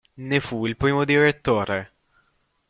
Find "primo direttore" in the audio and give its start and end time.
0.77-1.91